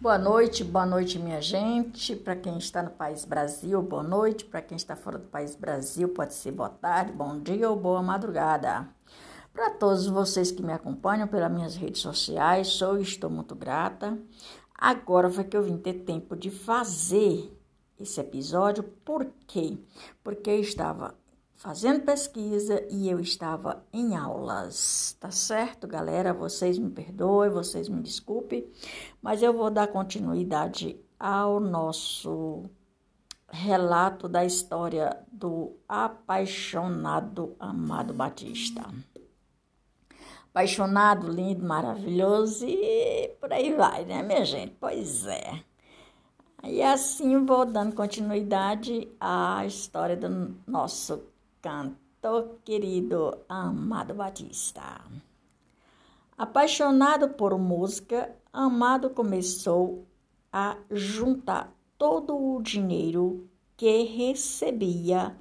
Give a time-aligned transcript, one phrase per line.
[0.00, 2.14] Boa noite, boa noite, minha gente.
[2.14, 4.44] Para quem está no país Brasil, boa noite.
[4.44, 8.00] Para quem está fora do país Brasil, pode ser boa tarde, bom dia ou boa
[8.00, 8.88] madrugada.
[9.52, 14.16] Para todos vocês que me acompanham pelas minhas redes sociais, sou e estou muito grata.
[14.72, 17.52] Agora foi que eu vim ter tempo de fazer
[17.98, 19.78] esse episódio, por quê?
[20.22, 21.16] Porque eu estava
[21.58, 26.32] fazendo pesquisa e eu estava em aulas, tá certo, galera?
[26.32, 28.64] Vocês me perdoem, vocês me desculpem,
[29.20, 32.62] mas eu vou dar continuidade ao nosso
[33.50, 38.88] relato da história do apaixonado Amado Batista.
[40.50, 44.76] Apaixonado, lindo, maravilhoso e por aí vai, né, minha gente?
[44.78, 45.60] Pois é.
[46.62, 51.22] E assim vou dando continuidade à história do nosso
[51.60, 55.00] cantor querido Amado Batista.
[56.36, 60.06] Apaixonado por música, Amado começou
[60.52, 65.36] a juntar todo o dinheiro que recebia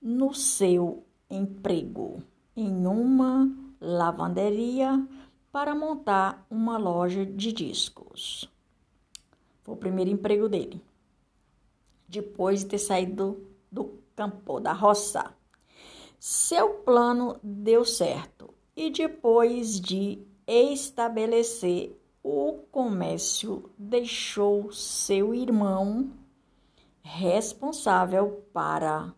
[0.00, 2.22] no seu emprego
[2.56, 5.06] em uma lavanderia
[5.50, 8.48] para montar uma loja de discos.
[9.62, 10.80] Foi o primeiro emprego dele.
[12.08, 15.35] Depois de ter saído do campo, da roça.
[16.18, 26.10] Seu plano deu certo e depois de estabelecer o comércio, deixou seu irmão
[27.02, 29.14] responsável para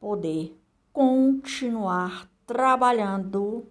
[0.00, 0.56] poder
[0.92, 3.64] continuar trabalhando,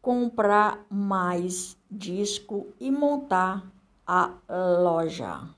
[0.00, 3.66] comprar mais disco e montar
[4.06, 5.48] a loja.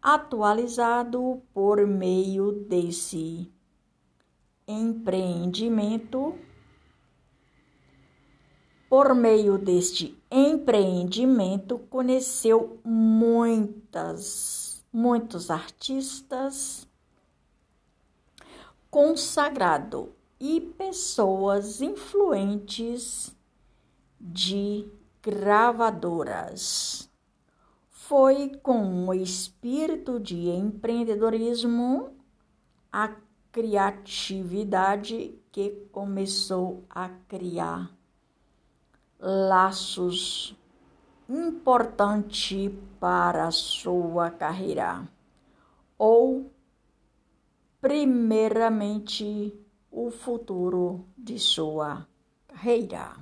[0.00, 3.52] Atualizado por meio desse
[4.66, 6.34] empreendimento.
[8.88, 16.86] Por meio deste empreendimento, conheceu muitas, muitos artistas
[18.94, 20.06] consagrados
[20.38, 23.34] e pessoas influentes
[24.20, 24.88] de
[25.20, 27.10] gravadoras.
[27.90, 32.12] Foi com o espírito de empreendedorismo
[32.92, 33.08] a
[33.54, 37.88] criatividade que começou a criar
[39.16, 40.56] laços
[41.28, 45.08] importantes para sua carreira,
[45.96, 46.50] ou
[47.80, 49.56] primeiramente
[49.88, 52.08] o futuro de sua
[52.48, 53.12] carreira.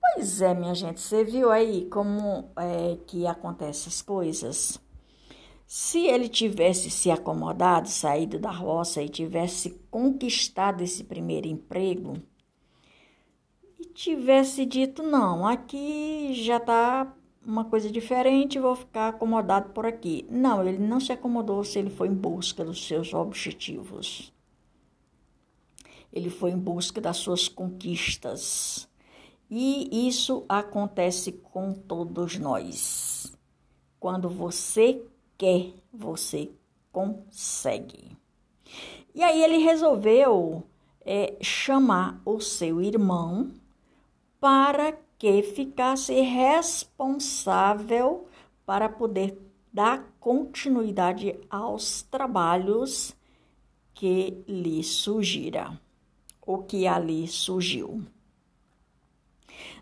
[0.00, 4.80] Pois é, minha gente, você viu aí como é que acontecem as coisas?
[5.72, 12.14] Se ele tivesse se acomodado, saído da roça e tivesse conquistado esse primeiro emprego
[13.78, 17.14] e tivesse dito: não, aqui já está
[17.46, 20.26] uma coisa diferente, vou ficar acomodado por aqui.
[20.28, 24.32] Não, ele não se acomodou se ele foi em busca dos seus objetivos.
[26.12, 28.88] Ele foi em busca das suas conquistas.
[29.48, 33.32] E isso acontece com todos nós.
[34.00, 35.06] Quando você
[35.40, 36.50] quer, você
[36.92, 38.14] consegue.
[39.14, 40.62] E aí ele resolveu
[41.00, 43.50] é, chamar o seu irmão
[44.38, 48.28] para que ficasse responsável
[48.66, 49.40] para poder
[49.72, 53.16] dar continuidade aos trabalhos
[53.94, 55.80] que lhe surgira,
[56.46, 58.04] o que ali surgiu.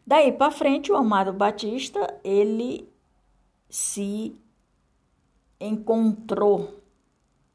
[0.06, 2.88] Daí para frente, o amado Batista, ele
[3.68, 4.40] se
[5.60, 6.80] encontrou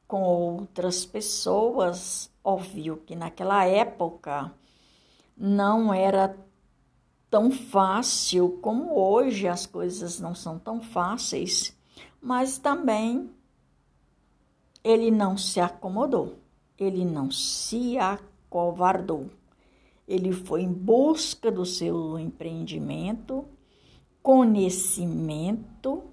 [0.07, 4.53] com outras pessoas, óbvio que naquela época
[5.35, 6.37] não era
[7.29, 11.75] tão fácil como hoje, as coisas não são tão fáceis,
[12.21, 13.29] mas também
[14.83, 16.37] ele não se acomodou,
[16.77, 19.31] ele não se acovardou.
[20.07, 23.45] Ele foi em busca do seu empreendimento,
[24.21, 26.03] conhecimento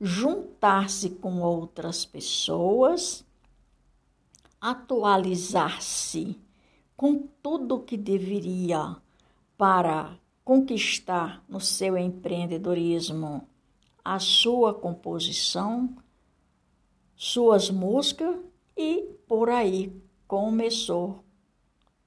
[0.00, 3.24] juntar-se com outras pessoas,
[4.58, 6.40] atualizar-se
[6.96, 8.96] com tudo que deveria
[9.58, 13.46] para conquistar no seu empreendedorismo
[14.02, 15.94] a sua composição,
[17.14, 18.36] suas músicas
[18.76, 19.94] e por aí
[20.26, 21.22] começou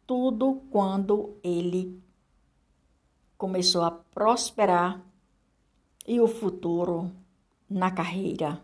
[0.08, 2.02] tudo quando ele
[3.38, 5.02] começou a prosperar
[6.08, 7.12] e o futuro
[7.74, 8.62] na carreira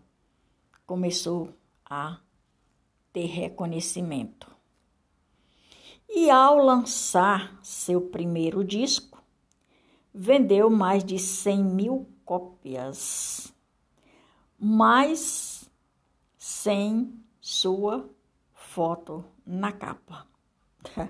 [0.85, 1.50] começou
[1.83, 2.19] a
[3.11, 4.47] ter reconhecimento.
[6.07, 9.23] E ao lançar seu primeiro disco,
[10.13, 13.51] vendeu mais de 100 mil cópias,
[14.59, 15.67] mas
[16.38, 17.11] sem
[17.41, 18.07] sua
[18.53, 20.27] foto na capa.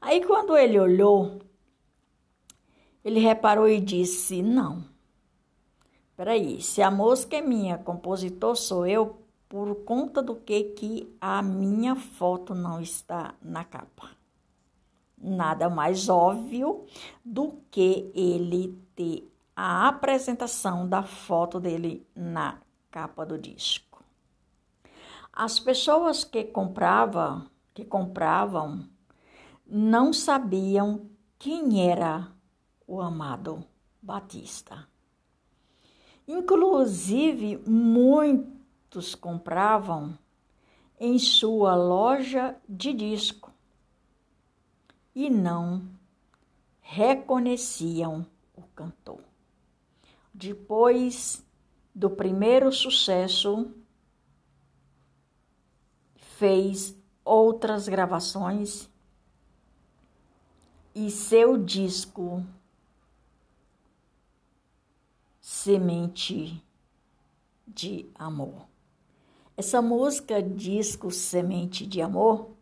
[0.00, 1.40] Aí quando ele olhou,
[3.04, 4.84] ele reparou e disse: Não,
[6.20, 11.40] peraí, se a música é minha, compositor sou eu, por conta do que que a
[11.40, 14.10] minha foto não está na capa.
[15.16, 16.84] Nada mais óbvio
[17.24, 22.58] do que ele ter a apresentação da foto dele na
[22.90, 24.04] capa do disco.
[25.32, 28.86] As pessoas que compravam, que compravam,
[29.66, 31.08] não sabiam
[31.38, 32.30] quem era
[32.86, 33.64] o amado
[34.02, 34.86] Batista.
[36.32, 40.16] Inclusive, muitos compravam
[40.96, 43.52] em sua loja de disco
[45.12, 45.82] e não
[46.80, 48.24] reconheciam
[48.54, 49.18] o cantor.
[50.32, 51.44] Depois
[51.92, 53.68] do primeiro sucesso,
[56.14, 58.88] fez outras gravações
[60.94, 62.46] e seu disco
[65.62, 66.64] Semente
[67.68, 68.66] de Amor.
[69.54, 72.52] Essa música, disco Semente de Amor,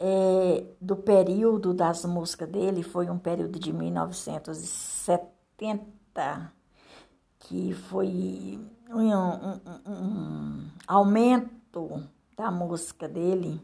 [0.00, 6.50] é do período das músicas dele, foi um período de 1970,
[7.40, 8.58] que foi
[8.88, 13.60] um, um, um, um aumento da música dele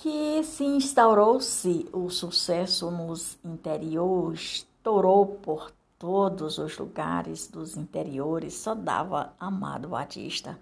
[0.00, 8.74] que se instaurou-se o sucesso nos interiores, estourou por todos os lugares dos interiores, só
[8.74, 10.58] dava Amado Batista.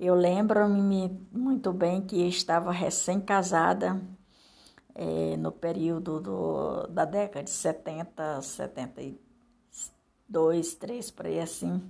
[0.00, 4.00] Eu lembro-me muito bem que estava recém-casada
[4.94, 11.82] é, no período do, da década de 70, 72, 3, por aí assim.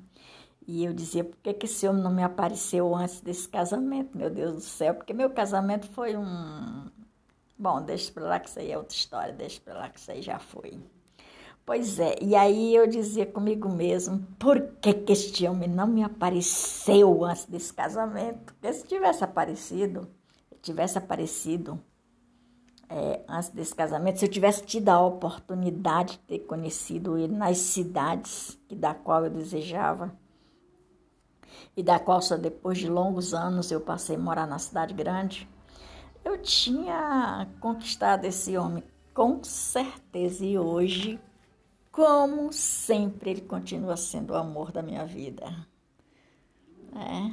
[0.69, 4.29] E eu dizia, por que, que esse homem não me apareceu antes desse casamento, meu
[4.29, 4.95] Deus do céu?
[4.95, 6.91] Porque meu casamento foi um.
[7.59, 10.11] Bom, deixa pra lá que isso aí é outra história, deixa pra lá que isso
[10.11, 10.79] aí já foi.
[11.65, 16.03] Pois é, e aí eu dizia comigo mesmo, por que, que este homem não me
[16.03, 18.53] apareceu antes desse casamento?
[18.53, 20.07] Porque se tivesse aparecido,
[20.61, 21.81] tivesse aparecido
[22.91, 27.57] é, antes desse casamento, se eu tivesse tido a oportunidade de ter conhecido ele nas
[27.57, 30.15] cidades que, da qual eu desejava,
[31.77, 35.49] e da qual só depois de longos anos eu passei a morar na cidade grande,
[36.25, 38.83] eu tinha conquistado esse homem
[39.15, 41.19] com certeza e hoje,
[41.91, 45.67] como sempre, ele continua sendo o amor da minha vida.
[46.95, 47.33] É.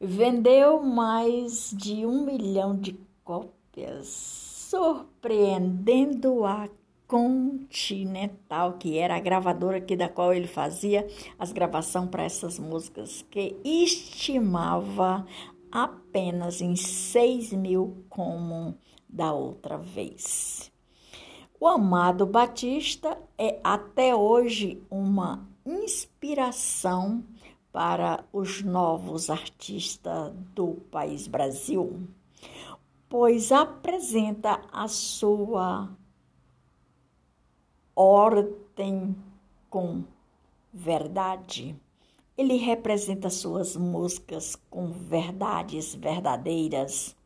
[0.00, 4.06] Vendeu mais de um milhão de cópias,
[4.70, 6.68] surpreendendo a
[7.06, 11.06] Continental, que era a gravadora que, da qual ele fazia
[11.38, 15.26] as gravações para essas músicas, que estimava
[15.70, 18.76] apenas em 6 mil como
[19.08, 20.72] da outra vez.
[21.60, 27.24] O Amado Batista é até hoje uma inspiração
[27.72, 32.06] para os novos artistas do país Brasil,
[33.08, 35.90] pois apresenta a sua
[37.96, 39.14] ordem
[39.70, 40.04] com
[40.72, 41.76] verdade.
[42.36, 47.16] Ele representa suas músicas com verdades verdadeiras.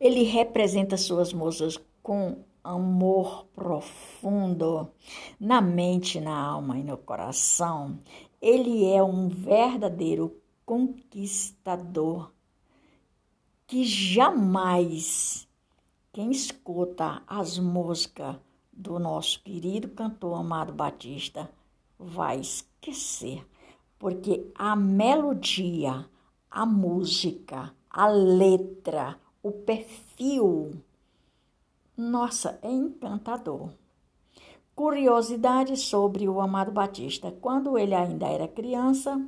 [0.00, 4.90] Ele representa suas músicas com amor profundo
[5.38, 7.98] na mente, na alma e no coração.
[8.40, 12.32] Ele é um verdadeiro conquistador
[13.66, 15.46] que jamais
[16.12, 18.36] quem escuta as músicas
[18.78, 21.50] do nosso querido cantor Amado Batista
[21.98, 23.44] vai esquecer,
[23.98, 26.08] porque a melodia,
[26.48, 30.80] a música, a letra, o perfil,
[31.96, 33.70] nossa, é encantador.
[34.76, 37.32] Curiosidade sobre o Amado Batista.
[37.32, 39.20] Quando ele ainda era criança,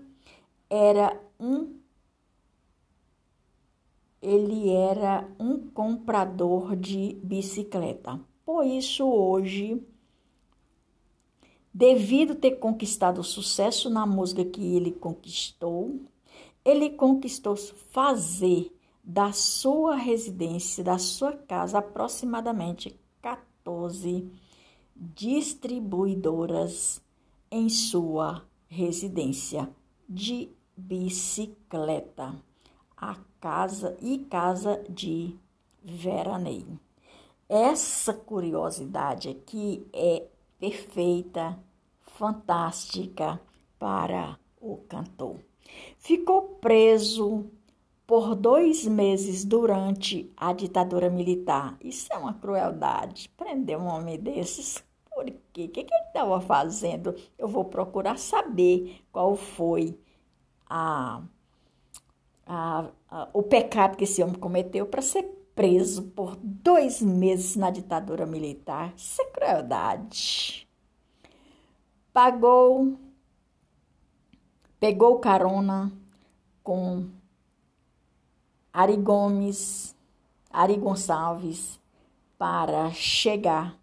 [0.70, 1.80] era um
[4.22, 8.20] ele era um comprador de bicicleta.
[8.52, 9.80] Por isso, hoje,
[11.72, 16.00] devido ter conquistado sucesso na música que ele conquistou,
[16.64, 24.28] ele conquistou fazer da sua residência, da sua casa, aproximadamente 14
[24.96, 27.00] distribuidoras
[27.52, 29.70] em sua residência
[30.08, 32.34] de bicicleta,
[32.96, 35.36] a casa e casa de
[35.84, 36.80] veraneio.
[37.50, 40.24] Essa curiosidade aqui é
[40.56, 41.58] perfeita,
[42.00, 43.40] fantástica
[43.76, 45.40] para o cantor.
[45.98, 47.50] Ficou preso
[48.06, 51.76] por dois meses durante a ditadura militar.
[51.82, 53.28] Isso é uma crueldade.
[53.36, 54.84] Prender um homem desses.
[55.12, 55.64] Por quê?
[55.64, 57.16] O que, que ele estava fazendo?
[57.36, 59.98] Eu vou procurar saber qual foi
[60.68, 61.20] a,
[62.46, 67.70] a, a, o pecado que esse homem cometeu para ser preso por dois meses na
[67.70, 68.92] ditadura militar.
[68.96, 70.68] Isso é crueldade.
[72.12, 72.96] Pagou,
[74.78, 75.92] pegou carona
[76.62, 77.08] com
[78.72, 79.96] Ari Gomes,
[80.50, 81.80] Ari Gonçalves,
[82.38, 83.78] para chegar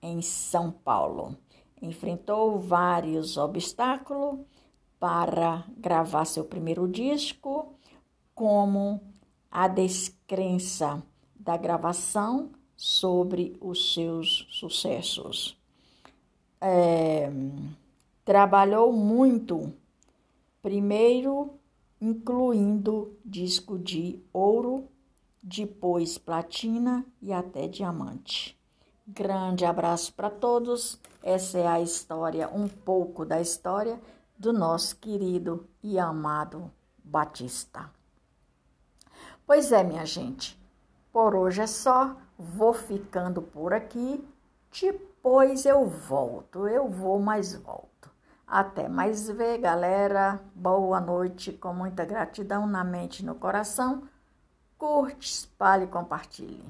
[0.00, 1.36] em São Paulo.
[1.82, 4.40] Enfrentou vários obstáculos
[4.98, 7.74] para gravar seu primeiro disco,
[8.34, 9.00] como
[9.56, 11.02] a descrença
[11.34, 15.58] da gravação sobre os seus sucessos.
[16.60, 17.32] É,
[18.22, 19.72] trabalhou muito,
[20.60, 21.54] primeiro
[21.98, 24.90] incluindo disco de ouro,
[25.42, 28.60] depois platina e até diamante.
[29.06, 31.00] Grande abraço para todos.
[31.22, 33.98] Essa é a história, um pouco da história
[34.38, 36.70] do nosso querido e amado
[37.02, 37.95] Batista.
[39.46, 40.60] Pois é, minha gente,
[41.12, 42.16] por hoje é só.
[42.36, 44.26] Vou ficando por aqui.
[44.72, 46.66] Depois eu volto.
[46.66, 48.10] Eu vou, mas volto.
[48.44, 50.40] Até mais ver, galera.
[50.52, 54.08] Boa noite, com muita gratidão na mente e no coração.
[54.76, 56.64] Curte, espalhe e compartilhe.